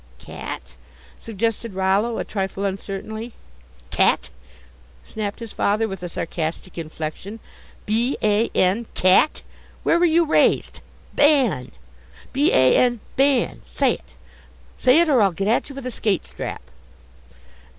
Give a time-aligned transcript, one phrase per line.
[0.17, 0.73] "Cat?"
[1.19, 3.33] suggested Rollo, a trifle uncertainly.
[3.91, 4.31] "Cat?"
[5.05, 7.39] snapped his father, with a sarcastic inflection,
[7.85, 9.43] "b a n, cat!
[9.83, 10.81] Where were you raised?
[11.13, 11.71] Ban!
[12.33, 13.61] B a n Ban!
[13.67, 14.15] Say it!
[14.75, 16.63] Say it, or I'll get at you with a skate strap!"